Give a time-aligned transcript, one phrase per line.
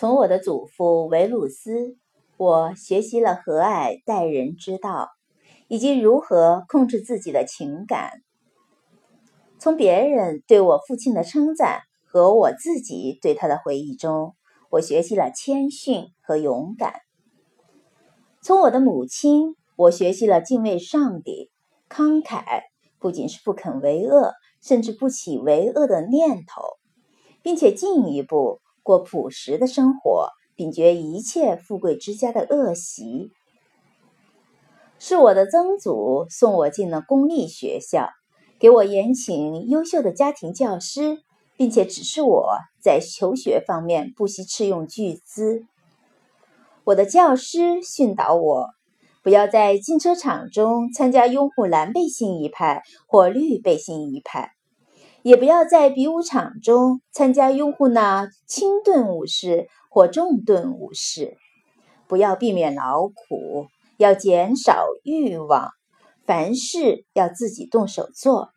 [0.00, 1.98] 从我的祖父维鲁斯，
[2.38, 5.10] 我学习了和蔼待人之道，
[5.68, 8.12] 以及如何控制自己的情感。
[9.58, 14.34] 从别人对我父亲的称赞和我自己对他的回忆中，
[14.70, 16.94] 我学习了谦逊和勇敢。
[18.40, 21.50] 从我的母亲，我学习了敬畏上帝、
[21.90, 22.62] 慷慨，
[22.98, 24.32] 不仅是不肯为恶，
[24.62, 26.62] 甚至不起为恶的念头，
[27.42, 33.30] 并且进一步过朴实的生活，摒绝一切富贵之家的恶习。
[34.98, 38.10] 是我的曾祖送我进了公立学校。
[38.58, 41.18] 给我延请优秀的家庭教师，
[41.56, 45.62] 并且指示我在求学方面不惜斥用巨资。
[46.82, 48.70] 我的教师训导我，
[49.22, 54.50] 不要在竞车场中参加拥护蓝背心一派或绿背心一派，
[55.22, 61.36] 也不要在比武场中参加拥护那轻盾武士或重盾武士。
[62.06, 65.70] 不要避免劳苦，要减少欲望。
[66.26, 68.50] 凡事要自己动手做，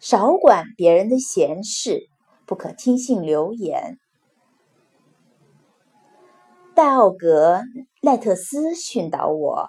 [0.00, 2.08] 少管别人的闲事，
[2.46, 3.98] 不可听信流言。
[6.74, 7.62] 戴奥格
[8.00, 9.68] 赖特斯训导我，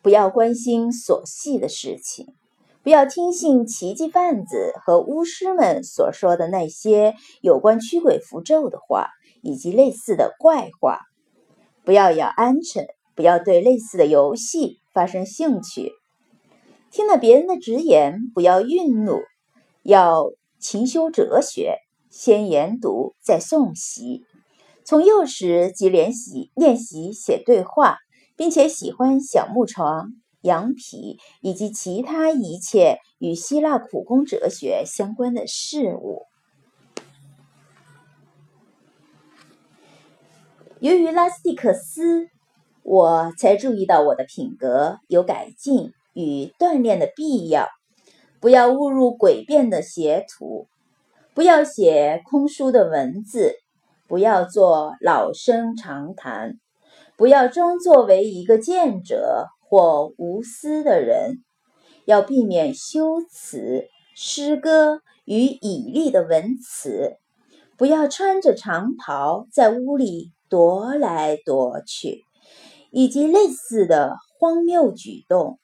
[0.00, 2.34] 不要关心琐细的事情，
[2.82, 11.00] 不要听信奇迹贩子和巫师们所说的那些有关驱鬼符咒的话，以及类似的怪话。
[11.84, 15.92] 不要要鹌鹑，不要对类似的游戏发生兴趣。
[16.90, 19.20] 听了别人的直言，不要愠怒，
[19.84, 21.76] 要勤修哲学，
[22.10, 24.24] 先研读，再诵习。
[24.84, 27.98] 从幼时即练习练习写对话，
[28.36, 30.10] 并且喜欢小木床、
[30.42, 36.22] 羊皮以及其他一切与希腊苦工哲学相关的事物。
[40.80, 42.28] 由于拉斯蒂克斯，
[42.82, 45.92] 我才注意到我的品格有改进。
[46.14, 47.70] 与锻炼的必要，
[48.38, 50.66] 不要误入诡辩的邪途，
[51.32, 53.54] 不要写空疏的文字，
[54.06, 56.58] 不要做老生常谈，
[57.16, 61.42] 不要装作为一个见者或无私的人，
[62.04, 67.16] 要避免修辞、诗歌与绮丽的文辞，
[67.78, 72.20] 不要穿着长袍在屋里踱来踱去，
[72.90, 75.58] 以及类似的荒谬举动。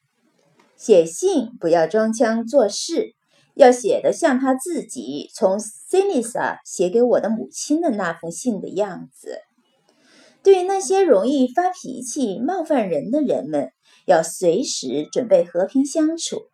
[0.74, 3.14] 写信不要装腔作势，
[3.54, 9.40] 要写得像他自己从 s i n i s a 写给我的母亲的那封信的样子。
[10.42, 13.70] 对那些容易发脾气、冒犯人的人们，
[14.08, 16.48] 要随时准备和平相处，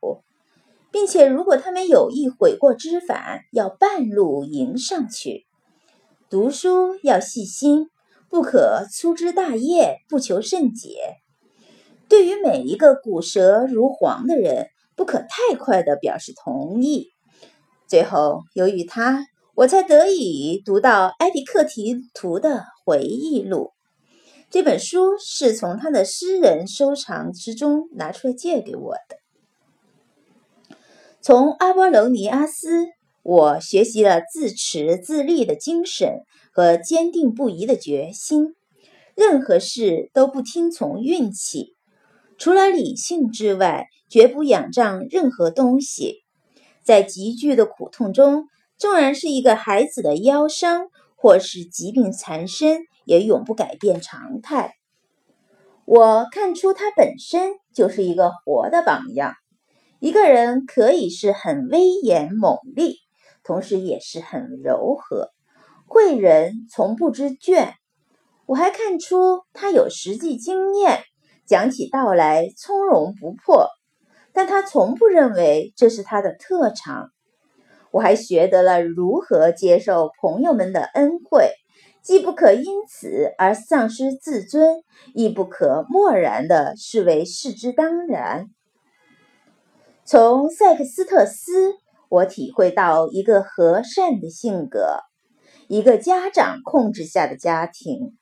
[0.91, 5.47] 并且如果他们有意悔过知返，要半路迎上去。
[6.29, 7.91] 读书要细心，
[8.29, 10.97] 不可粗枝大叶，不求甚解。
[12.09, 14.67] 对于每一个骨舌如簧的人，
[14.97, 17.13] 不可太快地表示同意。
[17.87, 23.71] 最后，由于他，我才得以读到埃迪克提图的回忆录。
[24.55, 30.77] 这本书是从他的私人收藏之中拿出来借给我的。
[31.21, 32.87] 从阿波罗尼阿斯，
[33.25, 36.21] 我学习了自持自立的精神
[36.53, 38.55] 和坚定不移的决心，
[39.17, 41.75] 任何事都不听从运气。
[42.39, 46.23] 除了理性之外，绝不仰仗任何东西。
[46.85, 48.45] 在急剧的苦痛中，
[48.79, 50.87] 纵然是一个孩子的腰伤
[51.17, 54.75] 或是疾病缠身，也永不改变常态。
[55.85, 59.35] 我看出他本身就是一个活的榜样。
[60.01, 62.97] 一个人可以是很威严猛力，
[63.43, 65.31] 同时也是很柔和。
[65.87, 67.73] 贵人从不知倦。
[68.47, 71.03] 我还看出他有实际经验。
[71.47, 73.69] 讲起道来从容不迫，
[74.33, 77.11] 但他从不认为这是他的特长。
[77.91, 81.51] 我还学得了如何接受朋友们的恩惠，
[82.05, 84.83] 既不可因此而丧失自尊，
[85.15, 88.51] 亦不可漠然地视为事之当然。
[90.05, 91.77] 从塞克斯特斯，
[92.11, 94.99] 我体会到一个和善的性格，
[95.67, 98.15] 一个家长控制下的家庭。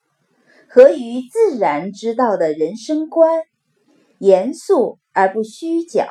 [0.69, 3.43] 合于自然之道的人生观，
[4.19, 6.06] 严肃而不虚假，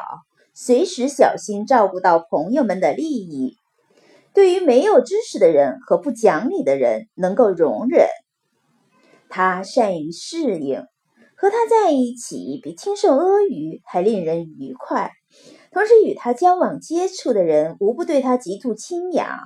[0.54, 3.56] 随时小心照顾到朋友们的利益。
[4.34, 8.08] 对于没有知识的人和不讲理的人，能够容忍。
[9.30, 10.86] 他善于适应，
[11.36, 15.12] 和他在一起比听受阿谀还令人愉快。
[15.72, 19.38] 同时与他交往接触的人，无不对他极度钦仰。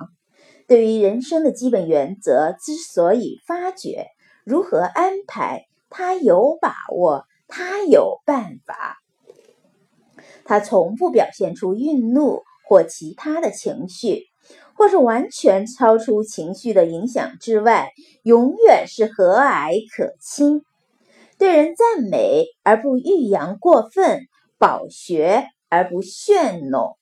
[0.66, 4.08] 对于人生的基本原则之所以发觉。
[4.44, 8.98] 如何安排，他有把握，他有办法。
[10.44, 14.24] 他从不表现出愠怒或其他的情绪，
[14.76, 17.90] 或是完全超出情绪的影响之外，
[18.22, 20.62] 永远是和蔼可亲。
[21.38, 24.26] 对人赞美而不欲扬过分，
[24.58, 26.96] 饱学而不炫弄。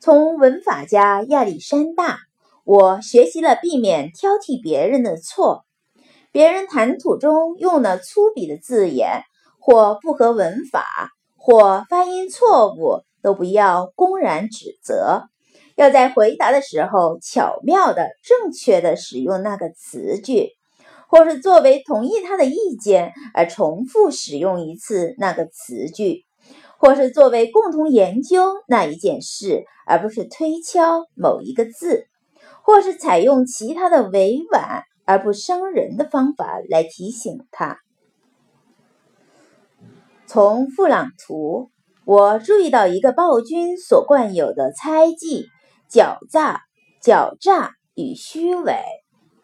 [0.00, 2.18] 从文法家亚历山大，
[2.64, 5.64] 我学习了避免挑剔别人的错。
[6.32, 9.22] 别人谈吐中用了粗鄙的字眼，
[9.58, 10.84] 或不合文法，
[11.34, 15.24] 或发音错误，都不要公然指责。
[15.76, 20.50] 要在回答的时候巧妙的、正确的使用那个词句。
[21.08, 26.24] 或是作为同意他的意见而重复使用一次那个词句，
[26.78, 32.08] 或是作为共同研究那一件事，而不是推敲某一个字，
[32.60, 37.78] 或是采用其他的委婉而不伤人的方法来提醒他。
[40.26, 41.70] 从富朗图，
[42.04, 45.46] 我注意到一个暴君所惯有的猜忌、
[45.90, 46.62] 狡诈、
[47.02, 48.76] 狡诈与虚伪，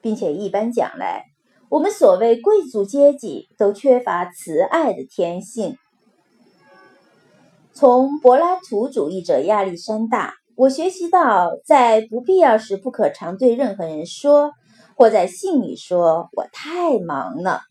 [0.01, 1.25] 并且一般讲来。
[1.69, 5.77] 我们所谓贵族阶级都缺乏慈爱的天性。
[7.73, 14.53] 从柏拉图主义者亚历山大，我学习到，在不必要时不可常对任何人说，
[14.95, 17.63] 或在信里说“我太忙了”，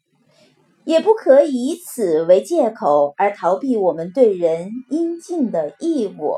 [0.83, 6.37] 也不可以此为借口而逃避我们对人应尽的义务。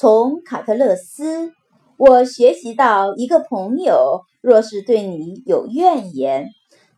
[0.00, 1.52] 从卡特勒斯。
[1.98, 6.48] 我学习到，一个朋友若是对你有怨言，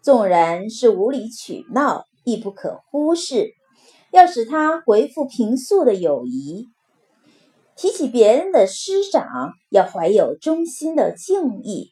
[0.01, 3.55] 纵然是无理取闹，亦不可忽视。
[4.13, 6.69] 要使他回复平素的友谊，
[7.75, 11.91] 提起别人的师长，要怀有衷心的敬意，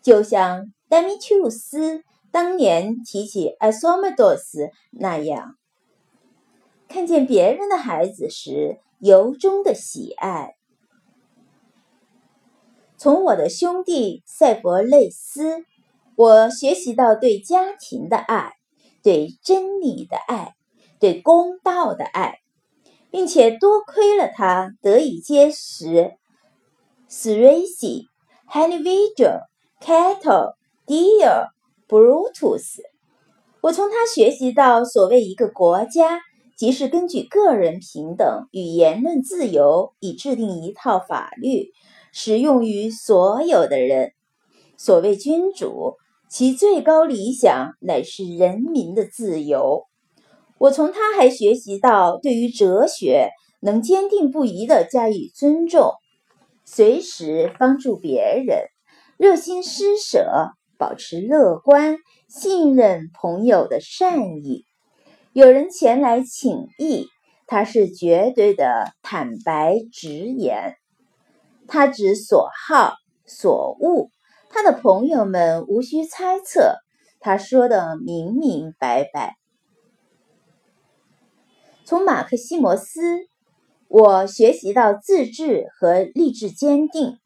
[0.00, 5.56] 就像戴米丘斯当年提起艾索莫多斯那样，
[6.88, 10.54] 看见别人的孩子时，由衷的喜爱。
[12.96, 15.64] 从我的兄弟塞伯类斯，
[16.14, 18.52] 我学习到对家庭的爱，
[19.02, 20.54] 对真理的爱，
[21.00, 22.38] 对公道的爱，
[23.10, 26.12] 并且多亏了他得以结识
[27.08, 28.06] s r a c y
[28.48, 29.40] Henry Vidal、
[29.80, 30.54] Cato、
[30.86, 31.48] Deer、
[31.88, 32.82] Brutus。
[33.62, 36.20] 我从他学习到，所谓一个国家，
[36.62, 41.72] 即是根据个人平等与言论自由，以制定一套法律。
[42.12, 44.12] 适用于所有的人。
[44.78, 45.96] 所谓君主，
[46.30, 49.86] 其最高理想乃是人民的自由。
[50.56, 53.30] 我从他还学习到，对于哲学
[53.60, 55.90] 能坚定不移地加以尊重，
[56.64, 58.66] 随时帮助别人，
[59.18, 61.96] 热心施舍，保持乐观，
[62.28, 64.64] 信任朋友的善意。
[65.34, 67.06] 有人前来请益，
[67.46, 70.74] 他是绝对的坦白直言。
[71.66, 74.10] 他指所好所恶，
[74.50, 76.76] 他的朋友们无需猜测，
[77.18, 79.36] 他说的明明白白。
[81.86, 83.00] 从马克西摩斯，
[83.88, 87.16] 我学习到自制和励志坚定，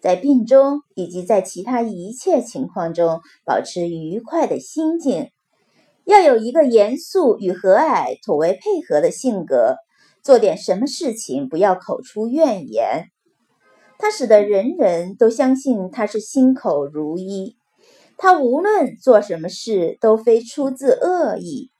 [0.00, 5.32] 在病中以及在其他一切情况中保持愉快的心境，
[6.04, 9.76] 要有一个严肃与和蔼妥为配合的性格，
[10.22, 13.06] 做点什么事情不要口出怨言。
[13.98, 17.56] 他使得人人都相信他是心口如一，
[18.18, 21.70] 他无论做什么事都非出自恶意，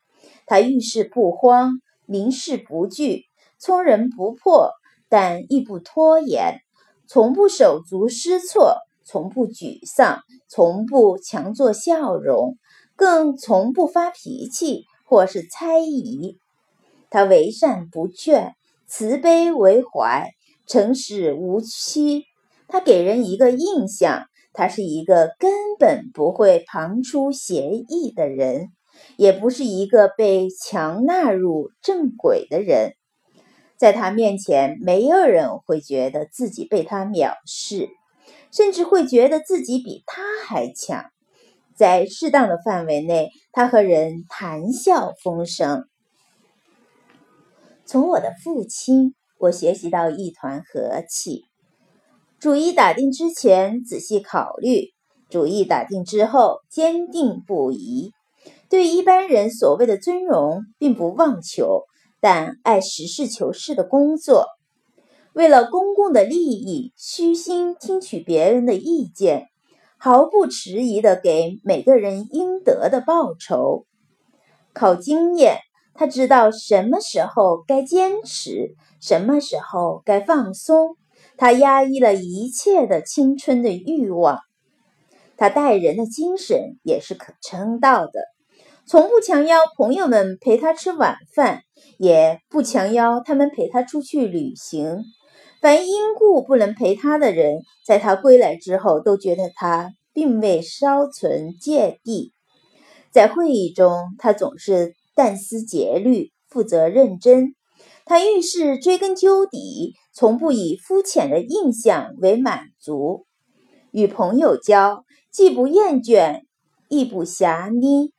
[0.47, 3.25] 他遇事不慌，临事不惧，
[3.59, 4.71] 聪人不破，
[5.09, 6.61] 但亦不拖延，
[7.09, 12.57] 从不手足失措，从不沮丧，从不强作笑容，
[12.97, 16.39] 更从不发脾气或是猜疑。
[17.11, 18.53] 他为善不倦，
[18.87, 20.31] 慈悲为怀。
[20.65, 22.25] 诚实无欺，
[22.69, 28.69] 他给人一个印象，他是一个根本不会旁出邪意的人，
[29.17, 32.95] 也不是一个被强纳入正轨的人。
[33.77, 37.89] 在他面前，没有人会觉得自己被他藐视，
[38.53, 41.12] 甚至会觉得自己比他还强。
[41.76, 45.85] 在适当的范围内，他和人谈笑风生。
[47.85, 49.14] 从我的父亲。
[49.43, 51.47] 我学习到一团和气。
[52.38, 54.91] 主意打定之前仔细考虑，
[55.31, 58.12] 主意打定之后坚定不移。
[58.69, 61.83] 对一般人所谓的尊荣，并不妄求，
[62.21, 64.47] 但爱实事求是的工作。
[65.33, 69.49] 为了公共的利益，虚心听取别人的意见，
[70.04, 73.87] 毫不迟疑地给每个人应得的报酬。
[74.73, 75.59] 靠经验，
[75.94, 80.97] 他知道什么时候该坚持，什么时候该放松。
[81.37, 84.40] 他压抑了一切的青春的欲望。
[85.37, 88.25] 他待人的精神也是可称道的，
[88.85, 91.62] 从不强邀朋友们陪他吃晚饭，
[91.97, 95.04] 也不强邀他们陪他出去旅行。
[95.62, 102.33] 凡因故不能陪他的人，在他归来之后，都觉得他并未稍存芥蒂。
[103.12, 107.54] 在会议中，他总是殚思竭虑，负责认真。
[108.04, 113.26] 他遇事追根究底，从不以肤浅的印象为满足。
[113.92, 115.04] 与朋友交。
[115.31, 116.42] 既不厌倦，
[116.88, 118.12] 亦不狭妮，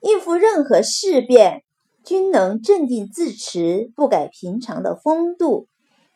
[0.00, 1.64] 应付任何事变，
[2.04, 5.66] 均能镇定自持，不改平常的风度。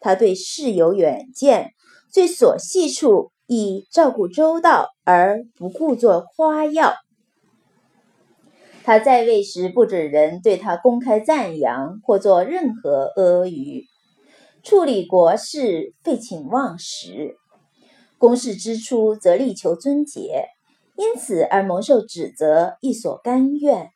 [0.00, 1.70] 他对事有远见，
[2.10, 6.94] 最琐细处亦照顾周到，而不故作花样。
[8.82, 13.84] 他在位时，不准人对他公开赞扬或做任何阿谀，
[14.62, 17.36] 处理国事废寝忘食。
[18.18, 20.46] 公事之初，则力求尊节，
[20.96, 23.90] 因此而蒙受指责，亦所甘愿。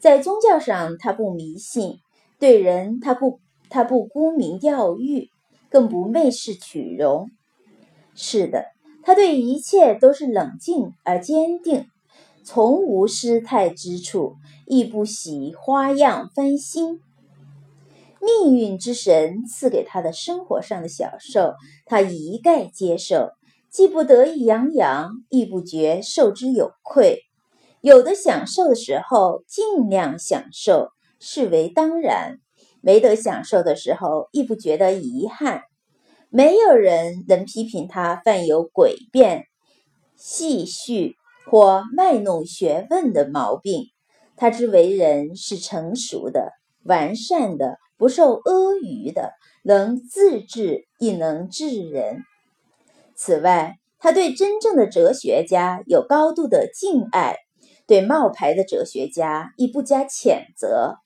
[0.00, 2.00] 在宗教上，他不迷信；
[2.38, 5.30] 对人，他不他不沽名钓誉，
[5.70, 7.30] 更不媚视取容。
[8.14, 8.66] 是的，
[9.02, 11.86] 他对一切都是冷静而坚定，
[12.44, 17.00] 从无失态之处，亦不喜花样翻新。
[18.20, 21.54] 命运之神赐给他的生活上的享受，
[21.86, 23.30] 他一概接受。
[23.70, 27.20] 既不得意洋洋，亦不觉受之有愧。
[27.82, 30.88] 有的享受的时候，尽量享受，
[31.20, 32.38] 视为当然；
[32.88, 35.64] 没得享受的时候，亦不觉得遗憾。
[36.30, 39.44] 没有人能批评他犯有诡辩、
[40.16, 41.12] 戏谑
[41.50, 43.88] 或卖弄学问的毛病。
[44.36, 46.52] 他之为人是成熟的、
[46.82, 52.22] 完善的，不受阿谀的，能自治，亦能治人。
[53.14, 57.36] 此外，他对真正的哲学家有高度的敬爱，
[57.86, 60.96] 对冒牌的哲学家亦不加谴责。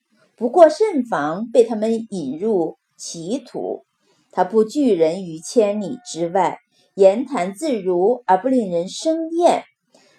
[0.43, 3.85] 不过慎防被他们引入歧途。
[4.33, 6.59] 他不拒人于千里之外，
[6.97, 9.63] 言谈自如而不令人生厌。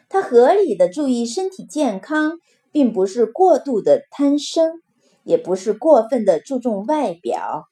[0.07, 2.37] 他合理的注意身体健康，
[2.71, 4.71] 并不是过度的贪生，
[5.25, 7.65] 也不是过分的注重外表，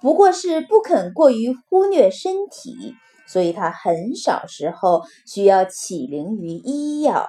[0.00, 2.94] 不过是不肯过于忽略身体。
[3.28, 7.28] 所以他很少时候需要起灵于医药。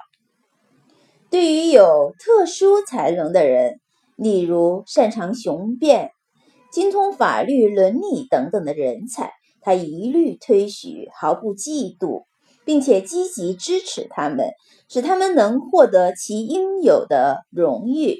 [1.28, 3.81] 对于有特殊才能的人，
[4.22, 6.12] 例如擅长雄辩、
[6.72, 12.24] 精通法律、伦理等等的人才，他一律推许，毫不嫉妒，
[12.64, 14.50] 并且积极支持他们，
[14.88, 18.18] 使他们能获得其应有的荣誉。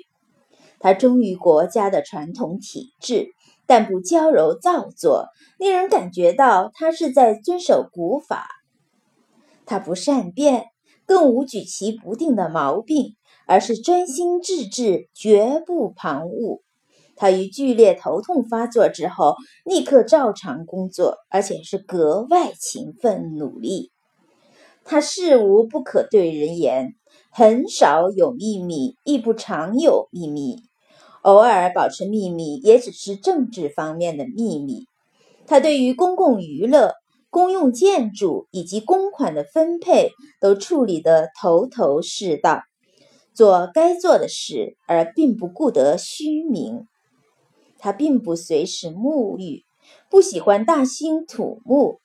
[0.81, 3.29] 他忠于国家的传统体制。
[3.65, 8.47] 但不娇柔造作，令人感觉到他是在遵守古法。
[9.65, 10.67] 他不善变，
[11.07, 13.15] 更无举棋不定的毛病，
[13.53, 16.63] 而是专心致志，绝不旁骛。
[17.17, 23.91] 他于剧烈头痛发作之后，立刻照常工作，而且是格外勤奋努力。
[24.85, 26.95] 他事无不可对人言，
[27.31, 30.57] 很少有秘密，亦不常有秘密。
[31.21, 34.87] 偶尔保持秘密，也只是政治方面的秘密。
[35.47, 36.95] 他对于公共娱乐、
[37.29, 40.09] 公用建筑以及公款的分配，
[40.41, 42.63] 都处理得头头是道，
[43.35, 46.87] 做该做的事，而并不顾得虚名。
[47.79, 49.65] 他并不随时沐浴，
[50.09, 52.01] 不喜欢大兴土木。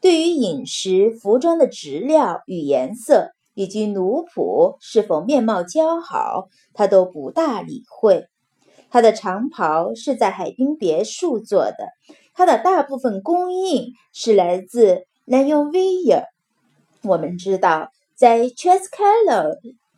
[0.00, 8.26] 对于饮食、服装的质料与颜色，以及奴仆是否面貌姣好，他都不大理会。
[8.90, 11.88] 他的长袍是在海滨别墅做的，
[12.34, 16.24] 他的大部分供应是来自 l a n y o n v i l l
[17.02, 19.54] 我们知道，在 c h e s c a l o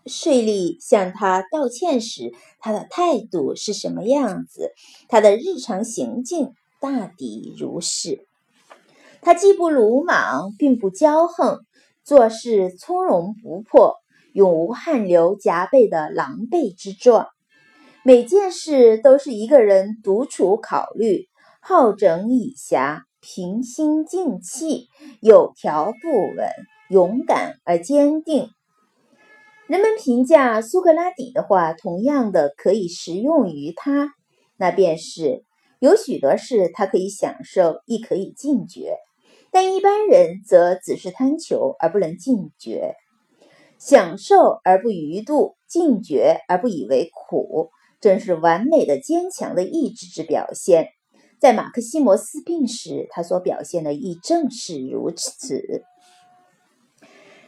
[0.09, 4.73] 税吏向他道歉时，他的态度是什么样子。
[5.09, 8.27] 他的日常行径大抵如是。
[9.21, 11.61] 他既不鲁莽，并不骄横，
[12.05, 13.97] 做事从容不迫，
[14.33, 17.27] 永无汗流浃背的狼狈之状。
[18.05, 21.29] 每件事都是一个人独处考虑，
[21.61, 24.87] 好整以暇，平心静气，
[25.21, 26.49] 有条不紊，
[26.88, 28.49] 勇敢而坚定。
[29.69, 34.15] 人们评价苏格拉底的话，同样的可以适用于他，
[34.57, 35.45] 那便是
[35.79, 38.97] 有许多事他可以享受，亦可以禁绝。
[39.51, 42.95] 但一般人则只是贪求而不能禁绝，
[43.79, 47.69] 享受而不逾度，禁绝而不以为苦，
[48.01, 50.89] 正是完美的坚强的意志之表现。
[51.39, 55.85] 在马克西摩斯病时，他所表现的亦正是如此。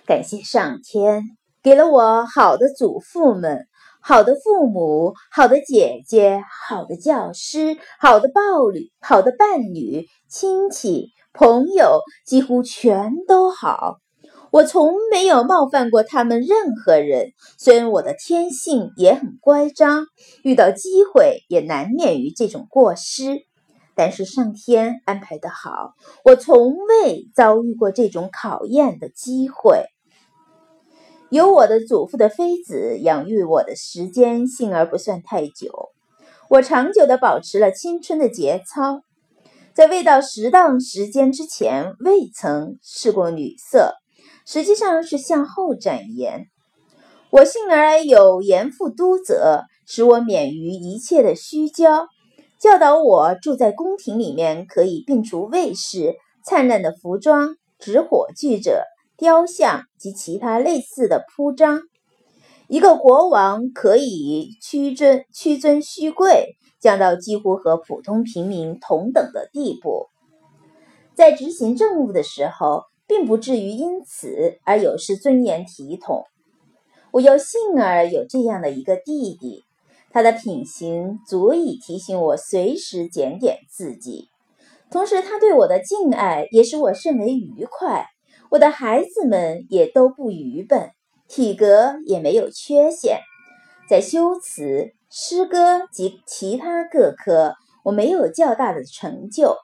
[0.05, 1.23] 感谢上天，
[1.63, 3.67] 给了我好的祖父们。
[4.03, 13.99] 好的父母，好的姐姐，好的教师，好的伴侣，好的伴侣，亲戚、朋友，几乎全都好。
[14.51, 17.33] 我从没有冒犯过他们任何人。
[17.59, 20.07] 虽然我的天性也很乖张，
[20.43, 23.43] 遇到机会也难免于这种过失，
[23.95, 25.93] 但是上天安排的好，
[26.25, 29.85] 我从未遭遇过这种考验的机会。
[31.31, 35.91] 由我的祖父的妃子养育我的时间，幸而不算太久。
[36.49, 39.03] 我长久地保持了青春的节操，
[39.73, 43.95] 在未到适当时间之前，未曾试过女色，
[44.45, 46.47] 实际上是向后展颜。
[47.31, 52.07] 我幸而有严父督责，使我免于一切的虚骄，
[52.59, 58.83] 教导我住在宫廷里面可以摒除卫士、灿烂的服装、执火炬者。
[59.21, 61.83] 雕像及其他类似的铺张，
[62.69, 70.07] 一个国王可以屈尊屈尊虚贵，降到几乎和普通平民同等的地步。
[71.15, 76.25] 在执行政务的时候，并不至于因此而有失尊严体统。
[77.13, 79.65] 我又幸而有这样的一个弟弟，
[80.11, 84.31] 他的品行足以提醒我随时检点自己，
[84.91, 88.07] 同时他对我的敬爱也使我甚为愉快。
[88.51, 90.91] 我的孩子们也都不愚笨，
[91.29, 93.21] 体格也没有缺陷，
[93.89, 97.55] 在修辞、诗歌及其他各科，
[97.85, 99.57] 我没有较大的成就。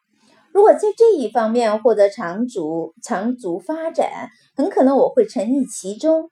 [0.52, 6.30] 如果在这一方面获得长足长足发展，很可能我会沉溺其中。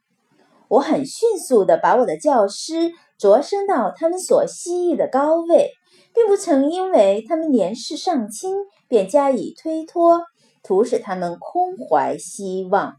[0.68, 5.72] 我很迅速地把我的教师擢升到他们所希冀的高位，
[6.14, 8.54] 并不曾因为他们年事尚轻
[8.86, 10.22] 便加以推脱。
[10.64, 12.96] 图使他们空怀希望。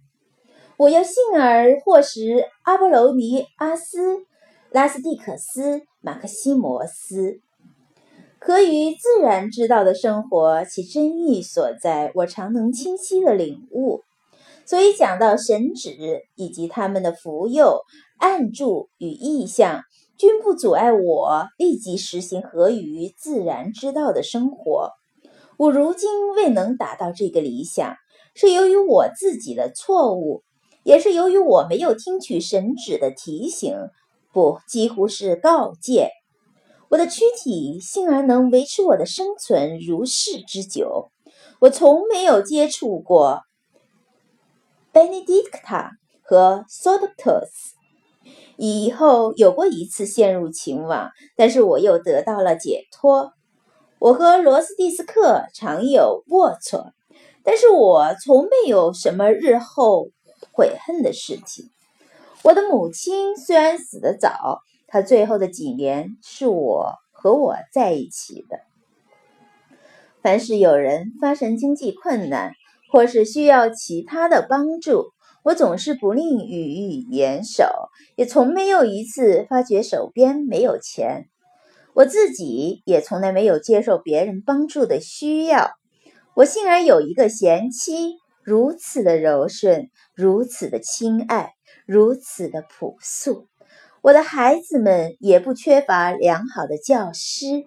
[0.77, 4.25] 我要幸而获识阿波罗尼阿斯、
[4.71, 7.39] 拉斯蒂克斯、马克西摩斯，
[8.39, 14.01] 可与自然之道的生活，其真意所在，我常能清晰的领悟。
[14.65, 17.81] 所以讲到神旨以及他们的福佑、
[18.17, 19.81] 暗助与意象，
[20.17, 24.91] 均不阻碍我立即实行合于自然之道的生活。
[25.57, 27.95] 我如今未能达到这个理想，
[28.33, 30.43] 是由于我自己的错误，
[30.83, 33.75] 也是由于我没有听取神旨的提醒，
[34.33, 36.09] 不，几乎是告诫。
[36.89, 41.09] 我的躯体幸而能维持我的生存如是之久。
[41.61, 43.41] 我从没有接触过
[44.93, 45.91] Benedicta
[46.21, 47.49] 和 Sodotus，
[48.57, 53.31] 以后有过一次陷入情网，但是我又得到了解脱。
[54.05, 56.91] 我和罗斯蒂斯克常有龌龊，
[57.43, 60.11] 但是我从没有什么日后
[60.51, 61.71] 悔恨的事情。
[62.43, 68.59] 我的母亲虽然死得早，她最后的几年是我和我在一起的。
[70.21, 72.53] 凡是有人发生经济困难，
[72.91, 75.05] 或是需要其他的帮助，
[75.43, 77.65] 我总是不吝予以援手，
[78.15, 81.27] 也从没有一次发觉手边没有钱。
[81.95, 85.71] 我自己也从来没有接受别人帮助的需要。
[86.33, 91.53] 我幸而有一个贤妻，如此的柔顺，如此的亲爱，
[91.85, 93.47] 如此的朴素。
[94.01, 97.65] 我的孩子们也不缺乏良好的教师。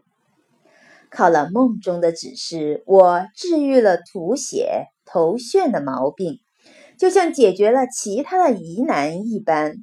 [1.08, 6.40] 靠了梦中的指示，我治愈了吐血、头眩的毛病，
[6.98, 9.76] 就像解决了其他的疑难一般。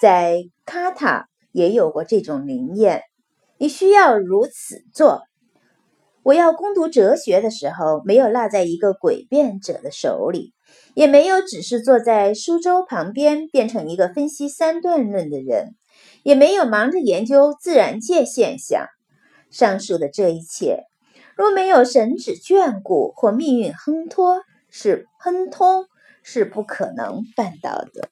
[0.00, 3.04] 在卡塔也有过这种灵验。
[3.60, 5.24] 你需要如此做。
[6.22, 10.54] 我要攻读哲学的时候，没有落在一个诡辩者的手里，
[10.94, 15.74] 也没有只是坐在书桌旁边变成一个分析三段论的人，
[16.22, 18.86] 也没有忙着研究自然界现象。
[19.50, 20.84] 上述的这一切，
[21.36, 25.84] 若没有神旨眷顾或命运亨托，是亨通
[26.22, 28.08] 是不可能办到的。